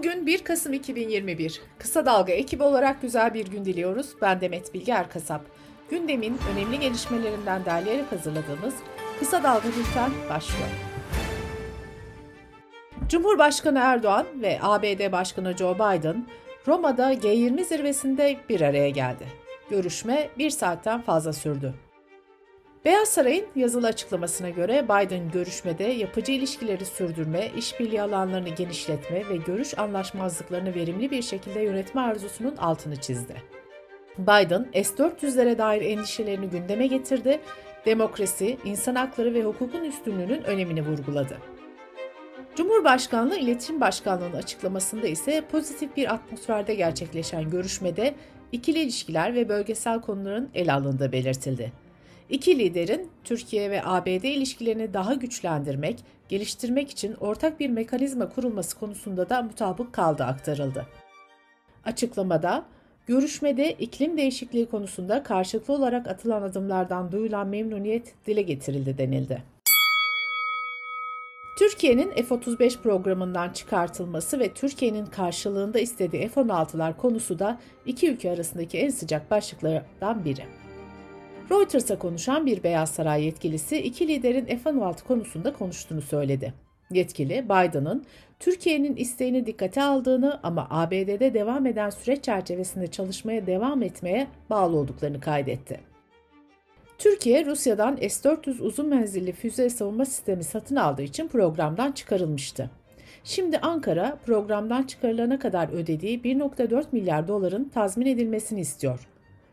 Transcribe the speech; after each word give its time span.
Bugün 0.00 0.26
1 0.26 0.44
Kasım 0.44 0.72
2021. 0.72 1.60
Kısa 1.78 2.06
Dalga 2.06 2.32
ekibi 2.32 2.62
olarak 2.62 3.02
güzel 3.02 3.34
bir 3.34 3.46
gün 3.46 3.64
diliyoruz. 3.64 4.14
Ben 4.22 4.40
Demet 4.40 4.74
Bilge 4.74 4.92
Erkasap. 4.92 5.40
Gündemin 5.90 6.38
önemli 6.52 6.80
gelişmelerinden 6.80 7.64
derleyerek 7.64 8.12
hazırladığımız 8.12 8.74
Kısa 9.18 9.42
Dalga 9.42 9.68
Bülten 9.68 10.10
başlıyor. 10.30 10.68
Cumhurbaşkanı 13.08 13.78
Erdoğan 13.78 14.26
ve 14.42 14.58
ABD 14.62 15.12
Başkanı 15.12 15.56
Joe 15.56 15.74
Biden 15.74 16.26
Roma'da 16.66 17.14
G20 17.14 17.64
zirvesinde 17.64 18.36
bir 18.48 18.60
araya 18.60 18.90
geldi. 18.90 19.26
Görüşme 19.70 20.28
bir 20.38 20.50
saatten 20.50 21.02
fazla 21.02 21.32
sürdü. 21.32 21.74
Beyaz 22.84 23.08
Saray'ın 23.08 23.46
yazılı 23.56 23.86
açıklamasına 23.86 24.50
göre 24.50 24.84
Biden 24.84 25.30
görüşmede 25.30 25.84
yapıcı 25.84 26.32
ilişkileri 26.32 26.84
sürdürme, 26.84 27.50
işbirliği 27.56 28.02
alanlarını 28.02 28.48
genişletme 28.48 29.28
ve 29.28 29.36
görüş 29.36 29.78
anlaşmazlıklarını 29.78 30.74
verimli 30.74 31.10
bir 31.10 31.22
şekilde 31.22 31.60
yönetme 31.60 32.00
arzusunun 32.00 32.56
altını 32.56 32.96
çizdi. 32.96 33.42
Biden, 34.18 34.66
S-400'lere 34.74 35.58
dair 35.58 35.82
endişelerini 35.82 36.50
gündeme 36.50 36.86
getirdi, 36.86 37.40
demokrasi, 37.86 38.58
insan 38.64 38.94
hakları 38.94 39.34
ve 39.34 39.42
hukukun 39.42 39.84
üstünlüğünün 39.84 40.42
önemini 40.42 40.82
vurguladı. 40.82 41.38
Cumhurbaşkanlığı 42.56 43.36
İletişim 43.36 43.80
Başkanlığı'nın 43.80 44.36
açıklamasında 44.36 45.06
ise 45.06 45.42
pozitif 45.52 45.96
bir 45.96 46.14
atmosferde 46.14 46.74
gerçekleşen 46.74 47.50
görüşmede 47.50 48.14
ikili 48.52 48.78
ilişkiler 48.78 49.34
ve 49.34 49.48
bölgesel 49.48 50.00
konuların 50.00 50.50
ele 50.54 50.72
alındığı 50.72 51.12
belirtildi. 51.12 51.72
İki 52.30 52.58
liderin 52.58 53.10
Türkiye 53.24 53.70
ve 53.70 53.82
ABD 53.84 54.24
ilişkilerini 54.24 54.94
daha 54.94 55.14
güçlendirmek, 55.14 56.04
geliştirmek 56.28 56.90
için 56.90 57.14
ortak 57.14 57.60
bir 57.60 57.70
mekanizma 57.70 58.28
kurulması 58.28 58.78
konusunda 58.78 59.28
da 59.28 59.42
mutabık 59.42 59.92
kaldı 59.92 60.24
aktarıldı. 60.24 60.86
Açıklamada, 61.84 62.64
görüşmede 63.06 63.72
iklim 63.72 64.16
değişikliği 64.16 64.66
konusunda 64.66 65.22
karşılıklı 65.22 65.74
olarak 65.74 66.08
atılan 66.08 66.42
adımlardan 66.42 67.12
duyulan 67.12 67.48
memnuniyet 67.48 68.14
dile 68.26 68.42
getirildi 68.42 68.98
denildi. 68.98 69.42
Türkiye'nin 71.58 72.10
F-35 72.10 72.82
programından 72.82 73.52
çıkartılması 73.52 74.38
ve 74.38 74.52
Türkiye'nin 74.54 75.06
karşılığında 75.06 75.78
istediği 75.78 76.28
F-16'lar 76.28 76.96
konusu 76.96 77.38
da 77.38 77.60
iki 77.86 78.10
ülke 78.10 78.30
arasındaki 78.30 78.78
en 78.78 78.90
sıcak 78.90 79.30
başlıklardan 79.30 80.24
biri. 80.24 80.59
Reuters'a 81.50 81.98
konuşan 81.98 82.46
bir 82.46 82.62
Beyaz 82.62 82.90
Saray 82.90 83.24
yetkilisi 83.24 83.78
iki 83.78 84.08
liderin 84.08 84.44
F-16 84.44 85.04
konusunda 85.04 85.52
konuştuğunu 85.52 86.02
söyledi. 86.02 86.54
Yetkili, 86.90 87.44
Biden'ın 87.44 88.04
Türkiye'nin 88.40 88.96
isteğini 88.96 89.46
dikkate 89.46 89.82
aldığını 89.82 90.40
ama 90.42 90.66
ABD'de 90.70 91.34
devam 91.34 91.66
eden 91.66 91.90
süreç 91.90 92.24
çerçevesinde 92.24 92.86
çalışmaya 92.86 93.46
devam 93.46 93.82
etmeye 93.82 94.26
bağlı 94.50 94.76
olduklarını 94.76 95.20
kaydetti. 95.20 95.80
Türkiye, 96.98 97.46
Rusya'dan 97.46 97.96
S-400 97.96 98.62
uzun 98.62 98.86
menzilli 98.86 99.32
füze 99.32 99.70
savunma 99.70 100.04
sistemi 100.04 100.44
satın 100.44 100.76
aldığı 100.76 101.02
için 101.02 101.28
programdan 101.28 101.92
çıkarılmıştı. 101.92 102.70
Şimdi 103.24 103.58
Ankara 103.58 104.18
programdan 104.26 104.82
çıkarılana 104.82 105.38
kadar 105.38 105.68
ödediği 105.68 106.20
1.4 106.20 106.84
milyar 106.92 107.28
doların 107.28 107.64
tazmin 107.64 108.06
edilmesini 108.06 108.60
istiyor. 108.60 109.08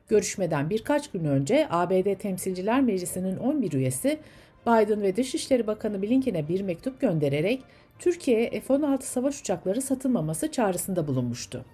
Görüşmeden 0.08 0.70
birkaç 0.70 1.12
gün 1.12 1.26
önce 1.26 1.68
ABD 1.70 2.16
Temsilciler 2.16 2.82
Meclisi'nin 2.82 3.38
11 3.38 3.74
üyesi 3.74 4.20
Biden 4.66 5.02
ve 5.02 5.16
Dışişleri 5.16 5.68
Bakanı 5.68 6.02
Blinken'e 6.02 6.48
bir 6.48 6.62
mektup 6.62 7.02
göndererek 7.02 7.64
Türkiye'ye 8.00 8.62
F-16 8.62 9.02
savaş 9.02 9.42
uçakları 9.42 9.82
satılmaması 9.82 10.52
çağrısında 10.52 11.08
bulunmuştu. 11.08 11.66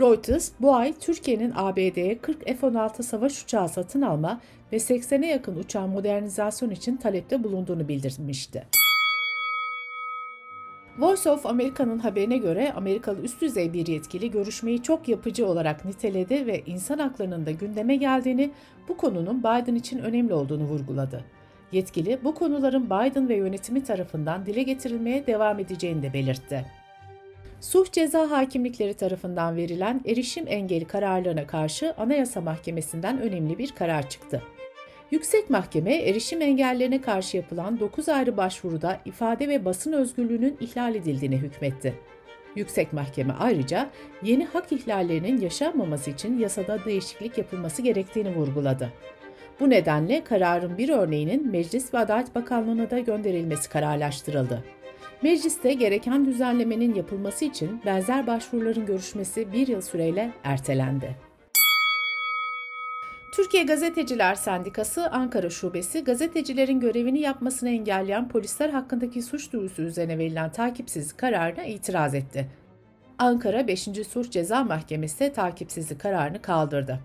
Reuters 0.00 0.50
bu 0.60 0.74
ay 0.74 0.94
Türkiye'nin 1.00 1.52
ABD'ye 1.56 2.18
40 2.18 2.44
F-16 2.44 3.02
savaş 3.02 3.42
uçağı 3.42 3.68
satın 3.68 4.02
alma 4.02 4.40
ve 4.72 4.76
80'e 4.76 5.26
yakın 5.26 5.56
uçağın 5.56 5.90
modernizasyon 5.90 6.70
için 6.70 6.96
talepte 6.96 7.44
bulunduğunu 7.44 7.88
bildirmişti. 7.88 8.66
Voice 10.98 11.30
of 11.30 11.46
America'nın 11.46 11.98
haberine 11.98 12.38
göre 12.38 12.72
Amerikalı 12.76 13.22
üst 13.22 13.40
düzey 13.40 13.72
bir 13.72 13.86
yetkili 13.86 14.30
görüşmeyi 14.30 14.82
çok 14.82 15.08
yapıcı 15.08 15.46
olarak 15.46 15.84
niteledi 15.84 16.46
ve 16.46 16.62
insan 16.66 16.98
haklarının 16.98 17.46
da 17.46 17.50
gündeme 17.50 17.96
geldiğini, 17.96 18.50
bu 18.88 18.96
konunun 18.96 19.38
Biden 19.38 19.74
için 19.74 19.98
önemli 19.98 20.34
olduğunu 20.34 20.64
vurguladı. 20.64 21.24
Yetkili 21.72 22.18
bu 22.24 22.34
konuların 22.34 22.86
Biden 22.86 23.28
ve 23.28 23.36
yönetimi 23.36 23.84
tarafından 23.84 24.46
dile 24.46 24.62
getirilmeye 24.62 25.26
devam 25.26 25.58
edeceğini 25.58 26.02
de 26.02 26.12
belirtti. 26.12 26.64
Suç 27.60 27.92
ceza 27.92 28.30
hakimlikleri 28.30 28.94
tarafından 28.94 29.56
verilen 29.56 30.00
erişim 30.06 30.44
engeli 30.48 30.84
kararlarına 30.84 31.46
karşı 31.46 31.94
Anayasa 31.98 32.40
Mahkemesi'nden 32.40 33.20
önemli 33.20 33.58
bir 33.58 33.70
karar 33.70 34.08
çıktı. 34.08 34.42
Yüksek 35.10 35.50
Mahkeme 35.50 35.94
erişim 35.94 36.42
engellerine 36.42 37.00
karşı 37.00 37.36
yapılan 37.36 37.80
9 37.80 38.08
ayrı 38.08 38.36
başvuruda 38.36 39.00
ifade 39.04 39.48
ve 39.48 39.64
basın 39.64 39.92
özgürlüğünün 39.92 40.56
ihlal 40.60 40.94
edildiğine 40.94 41.36
hükmetti. 41.36 41.94
Yüksek 42.56 42.92
Mahkeme 42.92 43.34
ayrıca 43.38 43.90
yeni 44.22 44.44
hak 44.44 44.72
ihlallerinin 44.72 45.40
yaşanmaması 45.40 46.10
için 46.10 46.38
yasada 46.38 46.84
değişiklik 46.84 47.38
yapılması 47.38 47.82
gerektiğini 47.82 48.36
vurguladı. 48.36 48.92
Bu 49.60 49.70
nedenle 49.70 50.24
kararın 50.24 50.78
bir 50.78 50.88
örneğinin 50.88 51.50
Meclis 51.50 51.94
ve 51.94 51.98
Adalet 51.98 52.34
Bakanlığı'na 52.34 52.90
da 52.90 52.98
gönderilmesi 52.98 53.70
kararlaştırıldı. 53.70 54.64
Mecliste 55.22 55.74
gereken 55.74 56.26
düzenlemenin 56.26 56.94
yapılması 56.94 57.44
için 57.44 57.80
benzer 57.86 58.26
başvuruların 58.26 58.86
görüşmesi 58.86 59.52
bir 59.52 59.66
yıl 59.66 59.80
süreyle 59.80 60.32
ertelendi. 60.44 61.27
Türkiye 63.38 63.62
Gazeteciler 63.62 64.34
Sendikası 64.34 65.10
Ankara 65.10 65.50
Şubesi 65.50 66.04
gazetecilerin 66.04 66.80
görevini 66.80 67.20
yapmasını 67.20 67.68
engelleyen 67.70 68.28
polisler 68.28 68.70
hakkındaki 68.70 69.22
suç 69.22 69.52
duyurusu 69.52 69.82
üzerine 69.82 70.18
verilen 70.18 70.52
takipsizlik 70.52 71.18
kararına 71.18 71.64
itiraz 71.64 72.14
etti. 72.14 72.46
Ankara 73.18 73.68
5. 73.68 73.88
Suç 74.08 74.32
Ceza 74.32 74.64
Mahkemesi 74.64 75.32
takipsizlik 75.32 76.00
kararını 76.00 76.42
kaldırdı. 76.42 77.00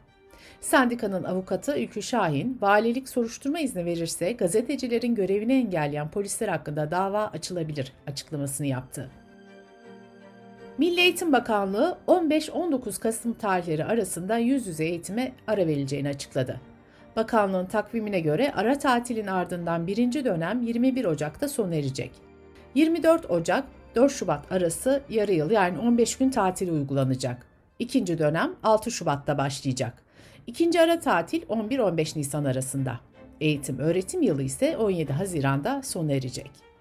Sendikanın 0.61 1.23
avukatı 1.23 1.79
Ülkü 1.79 2.01
Şahin, 2.01 2.57
valilik 2.61 3.09
soruşturma 3.09 3.59
izni 3.59 3.85
verirse 3.85 4.31
gazetecilerin 4.31 5.15
görevini 5.15 5.53
engelleyen 5.53 6.11
polisler 6.11 6.47
hakkında 6.47 6.91
dava 6.91 7.25
açılabilir 7.25 7.93
açıklamasını 8.07 8.67
yaptı. 8.67 9.09
Milli 10.77 10.99
Eğitim 11.01 11.33
Bakanlığı 11.33 11.97
15-19 12.07 12.99
Kasım 12.99 13.33
tarihleri 13.33 13.85
arasında 13.85 14.37
yüz 14.37 14.67
yüze 14.67 14.85
eğitime 14.85 15.31
ara 15.47 15.67
verileceğini 15.67 16.09
açıkladı. 16.09 16.61
Bakanlığın 17.15 17.65
takvimine 17.65 18.19
göre 18.19 18.51
ara 18.55 18.79
tatilin 18.79 19.27
ardından 19.27 19.87
birinci 19.87 20.25
dönem 20.25 20.61
21 20.61 21.05
Ocak'ta 21.05 21.47
sona 21.47 21.75
erecek. 21.75 22.11
24 22.75 23.31
Ocak 23.31 23.63
4 23.95 24.11
Şubat 24.11 24.51
arası 24.51 25.01
yarı 25.09 25.33
yıl 25.33 25.51
yani 25.51 25.79
15 25.79 26.17
gün 26.17 26.29
tatil 26.29 26.69
uygulanacak. 26.71 27.45
İkinci 27.79 28.17
dönem 28.17 28.55
6 28.63 28.91
Şubat'ta 28.91 29.37
başlayacak. 29.37 30.03
İkinci 30.47 30.81
ara 30.81 30.99
tatil 30.99 31.41
11-15 31.41 32.19
Nisan 32.19 32.45
arasında. 32.45 32.99
Eğitim 33.41 33.79
öğretim 33.79 34.21
yılı 34.21 34.43
ise 34.43 34.77
17 34.77 35.13
Haziran'da 35.13 35.81
sona 35.81 36.11
erecek. 36.11 36.72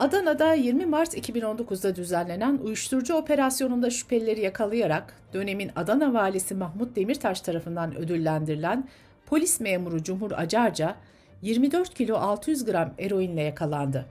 Adana'da 0.00 0.54
20 0.54 0.86
Mart 0.86 1.14
2019'da 1.14 1.96
düzenlenen 1.96 2.58
uyuşturucu 2.58 3.14
operasyonunda 3.14 3.90
şüphelileri 3.90 4.40
yakalayarak 4.40 5.14
dönemin 5.32 5.70
Adana 5.76 6.14
valisi 6.14 6.54
Mahmut 6.54 6.96
Demirtaş 6.96 7.40
tarafından 7.40 7.96
ödüllendirilen 7.96 8.88
polis 9.26 9.60
memuru 9.60 10.02
Cumhur 10.02 10.32
Acarca 10.32 10.96
24 11.42 11.94
kilo 11.94 12.16
600 12.16 12.64
gram 12.64 12.90
eroinle 12.98 13.42
yakalandı. 13.42 14.06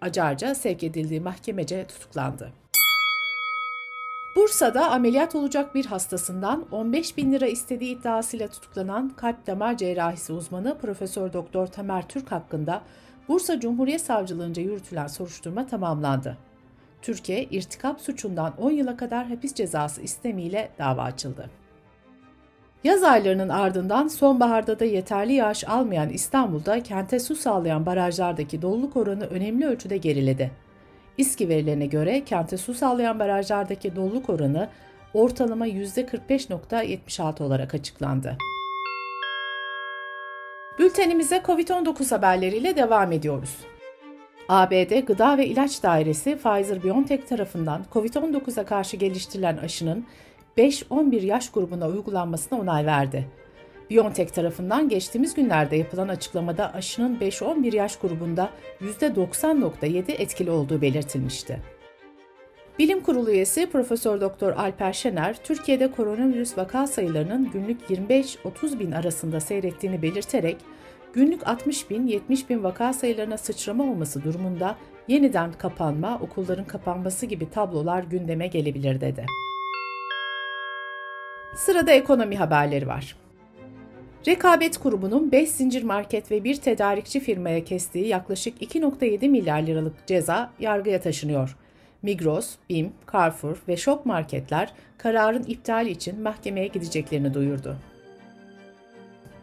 Acarca 0.00 0.54
sevk 0.54 0.82
edildiği 0.82 1.20
mahkemece 1.20 1.86
tutuklandı. 1.86 2.52
Bursa'da 4.36 4.90
ameliyat 4.90 5.34
olacak 5.34 5.74
bir 5.74 5.86
hastasından 5.86 6.64
15 6.72 7.16
bin 7.16 7.32
lira 7.32 7.46
istediği 7.46 7.98
iddiasıyla 7.98 8.48
tutuklanan 8.48 9.08
kalp 9.08 9.46
damar 9.46 9.76
cerrahisi 9.76 10.32
uzmanı 10.32 10.78
Profesör 10.78 11.32
Doktor 11.32 11.66
Tamer 11.66 12.08
Türk 12.08 12.32
hakkında 12.32 12.82
Bursa 13.28 13.60
Cumhuriyet 13.60 14.00
Savcılığınca 14.00 14.62
yürütülen 14.62 15.06
soruşturma 15.06 15.66
tamamlandı. 15.66 16.38
Türkiye, 17.02 17.44
irtikap 17.44 18.00
suçundan 18.00 18.54
10 18.58 18.70
yıla 18.70 18.96
kadar 18.96 19.26
hapis 19.26 19.54
cezası 19.54 20.02
istemiyle 20.02 20.68
dava 20.78 21.02
açıldı. 21.02 21.50
Yaz 22.84 23.02
aylarının 23.02 23.48
ardından 23.48 24.08
sonbaharda 24.08 24.80
da 24.80 24.84
yeterli 24.84 25.32
yağış 25.32 25.68
almayan 25.68 26.08
İstanbul'da 26.08 26.82
kente 26.82 27.20
su 27.20 27.36
sağlayan 27.36 27.86
barajlardaki 27.86 28.62
doluluk 28.62 28.96
oranı 28.96 29.24
önemli 29.24 29.66
ölçüde 29.66 29.96
geriledi. 29.96 30.50
İSKİ 31.18 31.48
verilerine 31.48 31.86
göre 31.86 32.24
kente 32.24 32.56
su 32.56 32.74
sağlayan 32.74 33.18
barajlardaki 33.18 33.96
doluluk 33.96 34.30
oranı 34.30 34.68
ortalama 35.14 35.68
%45.76 35.68 37.42
olarak 37.42 37.74
açıklandı. 37.74 38.36
Bültenimize 40.78 41.36
COVID-19 41.46 42.10
haberleriyle 42.10 42.76
devam 42.76 43.12
ediyoruz. 43.12 43.56
ABD 44.48 45.00
Gıda 45.06 45.38
ve 45.38 45.46
İlaç 45.46 45.82
Dairesi 45.82 46.30
Pfizer-BioNTech 46.30 47.24
tarafından 47.24 47.84
COVID-19'a 47.92 48.64
karşı 48.64 48.96
geliştirilen 48.96 49.56
aşının 49.56 50.06
5-11 50.58 51.26
yaş 51.26 51.50
grubuna 51.50 51.88
uygulanmasına 51.88 52.58
onay 52.58 52.86
verdi. 52.86 53.28
BioNTech 53.90 54.32
tarafından 54.32 54.88
geçtiğimiz 54.88 55.34
günlerde 55.34 55.76
yapılan 55.76 56.08
açıklamada 56.08 56.74
aşının 56.74 57.16
5-11 57.16 57.76
yaş 57.76 57.96
grubunda 57.96 58.50
%90.7 58.80 60.12
etkili 60.12 60.50
olduğu 60.50 60.82
belirtilmişti. 60.82 61.73
Bilim 62.78 63.00
Kurulu 63.02 63.30
üyesi 63.30 63.66
Profesör 63.66 64.20
Doktor 64.20 64.52
Alper 64.52 64.92
Şener, 64.92 65.36
Türkiye'de 65.44 65.90
koronavirüs 65.90 66.58
vaka 66.58 66.86
sayılarının 66.86 67.50
günlük 67.50 67.80
25-30 67.90 68.78
bin 68.78 68.92
arasında 68.92 69.40
seyrettiğini 69.40 70.02
belirterek, 70.02 70.56
günlük 71.12 71.46
60 71.48 71.90
bin 71.90 72.06
70 72.06 72.50
bin 72.50 72.64
vaka 72.64 72.92
sayılarına 72.92 73.38
sıçrama 73.38 73.84
olması 73.84 74.24
durumunda 74.24 74.76
yeniden 75.08 75.52
kapanma, 75.52 76.18
okulların 76.22 76.64
kapanması 76.64 77.26
gibi 77.26 77.50
tablolar 77.50 78.02
gündeme 78.02 78.46
gelebilir 78.46 79.00
dedi. 79.00 79.26
Sırada 81.56 81.92
ekonomi 81.92 82.36
haberleri 82.36 82.86
var. 82.86 83.16
Rekabet 84.26 84.78
Kurumu'nun 84.78 85.32
5 85.32 85.48
zincir 85.48 85.82
market 85.82 86.30
ve 86.30 86.44
bir 86.44 86.56
tedarikçi 86.56 87.20
firmaya 87.20 87.64
kestiği 87.64 88.06
yaklaşık 88.06 88.62
2.7 88.62 89.28
milyar 89.28 89.62
liralık 89.62 90.06
ceza 90.06 90.50
yargıya 90.60 91.00
taşınıyor. 91.00 91.56
Migros, 92.04 92.54
BİM, 92.70 92.92
Carrefour 93.12 93.56
ve 93.68 93.76
Şok 93.76 94.06
marketler 94.06 94.72
kararın 94.98 95.42
iptali 95.42 95.90
için 95.90 96.22
mahkemeye 96.22 96.66
gideceklerini 96.66 97.34
duyurdu. 97.34 97.76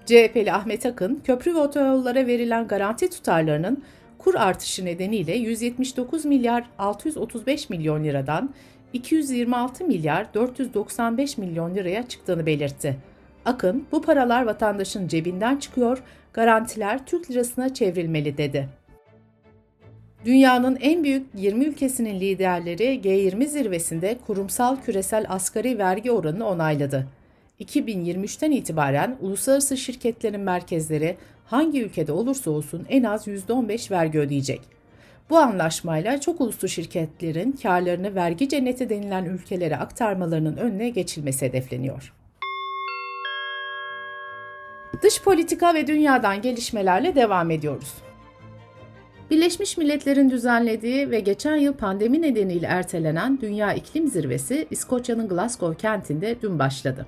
CHP'li 0.05 0.53
Ahmet 0.53 0.85
Akın, 0.85 1.21
köprü 1.23 1.55
ve 1.55 1.59
otoyollara 1.59 2.27
verilen 2.27 2.67
garanti 2.67 3.09
tutarlarının 3.09 3.83
kur 4.17 4.35
artışı 4.35 4.85
nedeniyle 4.85 5.35
179 5.35 6.25
milyar 6.25 6.63
635 6.79 7.69
milyon 7.69 8.03
liradan 8.03 8.49
226 8.93 9.85
milyar 9.85 10.33
495 10.33 11.37
milyon 11.37 11.75
liraya 11.75 12.07
çıktığını 12.07 12.45
belirtti. 12.45 12.97
Akın, 13.45 13.85
bu 13.91 14.01
paralar 14.01 14.45
vatandaşın 14.45 15.07
cebinden 15.07 15.57
çıkıyor, 15.57 16.03
garantiler 16.33 17.05
Türk 17.05 17.31
lirasına 17.31 17.73
çevrilmeli 17.73 18.37
dedi. 18.37 18.69
Dünyanın 20.25 20.77
en 20.81 21.03
büyük 21.03 21.27
20 21.35 21.65
ülkesinin 21.65 22.19
liderleri 22.19 23.01
G20 23.03 23.45
zirvesinde 23.45 24.17
kurumsal 24.27 24.81
küresel 24.81 25.25
asgari 25.29 25.77
vergi 25.77 26.11
oranını 26.11 26.47
onayladı. 26.47 27.07
2023'ten 27.59 28.51
itibaren 28.51 29.17
uluslararası 29.21 29.77
şirketlerin 29.77 30.39
merkezleri 30.39 31.17
hangi 31.45 31.83
ülkede 31.83 32.11
olursa 32.11 32.51
olsun 32.51 32.85
en 32.89 33.03
az 33.03 33.27
%15 33.27 33.91
vergi 33.91 34.19
ödeyecek. 34.19 34.61
Bu 35.29 35.37
anlaşmayla 35.37 36.21
çok 36.21 36.41
uluslu 36.41 36.67
şirketlerin 36.67 37.51
karlarını 37.51 38.15
vergi 38.15 38.49
cenneti 38.49 38.89
denilen 38.89 39.25
ülkelere 39.25 39.77
aktarmalarının 39.77 40.57
önüne 40.57 40.89
geçilmesi 40.89 41.45
hedefleniyor. 41.45 42.13
Dış 45.03 45.21
politika 45.21 45.73
ve 45.73 45.87
dünyadan 45.87 46.41
gelişmelerle 46.41 47.15
devam 47.15 47.51
ediyoruz. 47.51 47.93
Birleşmiş 49.31 49.77
Milletler'in 49.77 50.29
düzenlediği 50.29 51.11
ve 51.11 51.19
geçen 51.19 51.55
yıl 51.55 51.73
pandemi 51.73 52.21
nedeniyle 52.21 52.67
ertelenen 52.67 53.41
Dünya 53.41 53.73
İklim 53.73 54.07
Zirvesi 54.07 54.67
İskoçya'nın 54.71 55.27
Glasgow 55.27 55.77
kentinde 55.77 56.41
dün 56.41 56.59
başladı. 56.59 57.05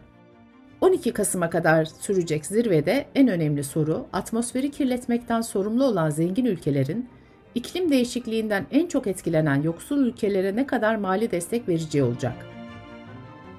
12 0.81 1.13
Kasım'a 1.13 1.49
kadar 1.49 1.85
sürecek 1.85 2.45
zirvede 2.45 3.05
en 3.15 3.27
önemli 3.27 3.63
soru 3.63 4.05
atmosferi 4.13 4.71
kirletmekten 4.71 5.41
sorumlu 5.41 5.83
olan 5.83 6.09
zengin 6.09 6.45
ülkelerin 6.45 7.09
iklim 7.55 7.91
değişikliğinden 7.91 8.65
en 8.71 8.87
çok 8.87 9.07
etkilenen 9.07 9.61
yoksul 9.61 9.97
ülkelere 9.97 10.55
ne 10.55 10.67
kadar 10.67 10.95
mali 10.95 11.31
destek 11.31 11.69
vereceği 11.69 12.03
olacak. 12.03 12.35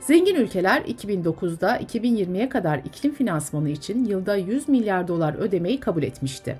Zengin 0.01 0.35
ülkeler 0.35 0.83
2009'da 0.83 1.77
2020'ye 1.77 2.49
kadar 2.49 2.79
iklim 2.79 3.15
finansmanı 3.15 3.71
için 3.71 4.05
yılda 4.05 4.37
100 4.37 4.69
milyar 4.69 5.09
dolar 5.09 5.35
ödemeyi 5.35 5.81
kabul 5.81 6.03
etmişti. 6.03 6.59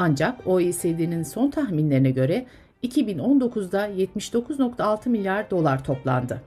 Ancak 0.00 0.46
OECD'nin 0.46 1.22
son 1.22 1.50
tahminlerine 1.50 2.10
göre 2.10 2.46
2019'da 2.82 3.88
79.6 3.88 5.08
milyar 5.08 5.50
dolar 5.50 5.84
toplandı. 5.84 6.42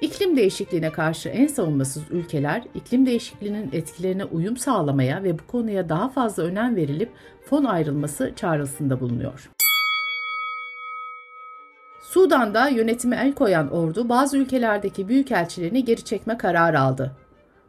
İklim 0.00 0.36
değişikliğine 0.36 0.92
karşı 0.92 1.28
en 1.28 1.46
savunmasız 1.46 2.02
ülkeler 2.10 2.62
iklim 2.74 3.06
değişikliğinin 3.06 3.70
etkilerine 3.72 4.24
uyum 4.24 4.56
sağlamaya 4.56 5.22
ve 5.22 5.38
bu 5.38 5.46
konuya 5.46 5.88
daha 5.88 6.08
fazla 6.08 6.42
önem 6.42 6.76
verilip 6.76 7.10
fon 7.44 7.64
ayrılması 7.64 8.32
çağrısında 8.36 9.00
bulunuyor. 9.00 9.50
Sudan'da 12.00 12.68
yönetime 12.68 13.16
el 13.16 13.32
koyan 13.32 13.70
ordu 13.70 14.08
bazı 14.08 14.38
ülkelerdeki 14.38 15.08
büyükelçilerini 15.08 15.84
geri 15.84 16.04
çekme 16.04 16.38
kararı 16.38 16.80
aldı. 16.80 17.12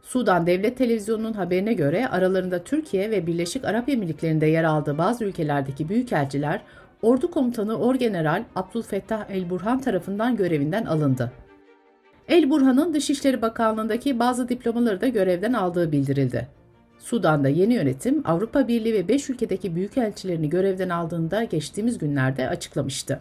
Sudan 0.04 0.48
Devlet 0.48 0.78
Televizyonu'nun 0.78 1.34
haberine 1.34 1.74
göre 1.74 2.08
aralarında 2.08 2.64
Türkiye 2.64 3.12
ve 3.12 3.28
Birleşik 3.28 3.66
Arap 3.66 3.90
Emirlikleri'nde 3.90 4.46
yer 4.46 4.64
aldığı 4.64 4.98
bazı 4.98 5.26
ülkelerdeki 5.26 5.90
büyükelçiler 5.90 6.62
Ordu 7.02 7.32
Komutanı 7.32 7.78
Orgeneral 7.78 8.44
Abdülfettah 8.56 9.30
El 9.30 9.50
Burhan 9.50 9.82
tarafından 9.82 10.36
görevinden 10.36 10.86
alındı. 10.86 11.32
El 12.28 12.50
Burhan'ın 12.50 12.94
Dışişleri 12.94 13.42
Bakanlığı'ndaki 13.42 14.20
bazı 14.20 14.50
diplomaları 14.50 15.02
da 15.02 15.08
görevden 15.08 15.54
aldığı 15.54 15.92
bildirildi. 15.92 16.48
Sudan'da 17.00 17.50
yeni 17.50 17.74
yönetim 17.74 18.22
Avrupa 18.26 18.68
Birliği 18.68 18.94
ve 18.94 19.08
5 19.08 19.30
ülkedeki 19.30 19.76
büyükelçilerini 19.76 20.50
görevden 20.50 20.90
aldığında 20.90 21.44
geçtiğimiz 21.44 21.98
günlerde 21.98 22.50
açıklamıştı. 22.50 23.20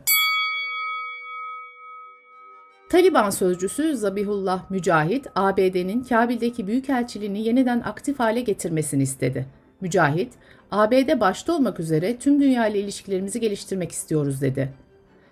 Taliban 2.88 3.31
sözcüsü 3.31 3.96
Zabihullah 3.96 4.70
Mücahit, 4.70 5.26
ABD'nin 5.35 6.02
Kabil'deki 6.02 6.67
büyükelçiliğini 6.67 7.43
yeniden 7.43 7.81
aktif 7.81 8.19
hale 8.19 8.40
getirmesini 8.40 9.02
istedi. 9.02 9.46
Mücahit, 9.81 10.32
ABD 10.70 11.20
başta 11.20 11.52
olmak 11.52 11.81
üzere 11.81 12.17
tüm 12.17 12.40
dünya 12.40 12.67
ile 12.67 12.79
ilişkilerimizi 12.79 13.40
geliştirmek 13.40 13.93
istiyoruz 13.93 14.43
dedi. 14.43 14.73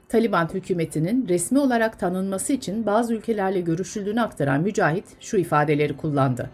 Taliban 0.08 0.48
hükümetinin 0.54 1.28
resmi 1.28 1.58
olarak 1.58 1.98
tanınması 1.98 2.52
için 2.52 2.86
bazı 2.86 3.14
ülkelerle 3.14 3.60
görüşüldüğünü 3.60 4.20
aktaran 4.20 4.62
Mücahit 4.62 5.04
şu 5.20 5.36
ifadeleri 5.36 5.96
kullandı. 5.96 6.50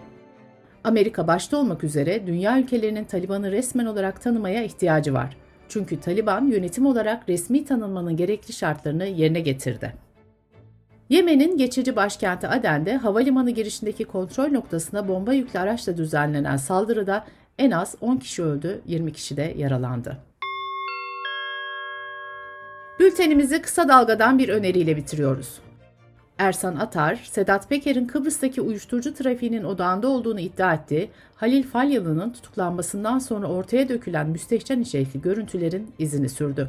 Amerika 0.85 1.27
başta 1.27 1.57
olmak 1.57 1.85
üzere 1.85 2.27
dünya 2.27 2.59
ülkelerinin 2.59 3.05
Taliban'ı 3.05 3.53
resmen 3.53 3.87
olarak 3.87 4.23
tanımaya 4.23 4.63
ihtiyacı 4.63 5.15
var. 5.15 5.37
Çünkü 5.69 6.01
Taliban 6.01 6.47
yönetim 6.47 6.87
olarak 6.87 7.29
resmi 7.29 7.65
tanınmanın 7.65 8.17
gerekli 8.17 8.53
şartlarını 8.53 9.07
yerine 9.07 9.41
getirdi. 9.41 10.02
Yemen'in 11.13 11.57
geçici 11.57 11.97
başkenti 11.97 12.49
Aden'de 12.49 12.97
havalimanı 12.97 13.51
girişindeki 13.51 14.05
kontrol 14.05 14.49
noktasına 14.49 15.09
bomba 15.09 15.33
yüklü 15.33 15.59
araçla 15.59 15.97
düzenlenen 15.97 16.57
saldırıda 16.57 17.25
en 17.59 17.71
az 17.71 17.95
10 18.01 18.17
kişi 18.17 18.43
öldü, 18.43 18.81
20 18.87 19.13
kişi 19.13 19.37
de 19.37 19.55
yaralandı. 19.57 20.17
Bültenimizi 23.01 23.63
kısa 23.63 23.89
dalgadan 23.89 24.39
bir 24.39 24.49
öneriyle 24.49 24.97
bitiriyoruz. 24.97 25.59
Ersan 26.39 26.77
Atar, 26.77 27.17
Sedat 27.17 27.69
Peker'in 27.69 28.07
Kıbrıs'taki 28.07 28.61
uyuşturucu 28.61 29.15
trafiğinin 29.15 29.65
odağında 29.65 30.09
olduğunu 30.09 30.41
iddia 30.41 30.75
etti. 30.75 31.11
Halil 31.37 31.63
Falyalı'nın 31.63 32.33
tutuklanmasından 32.33 33.19
sonra 33.19 33.47
ortaya 33.47 33.89
dökülen 33.89 34.29
müstehcen 34.29 34.81
içerikli 34.81 35.23
görüntülerin 35.23 35.91
izini 35.99 36.29
sürdü. 36.29 36.69